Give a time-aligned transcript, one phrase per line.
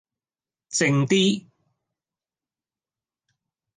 [0.71, 1.45] 靜啲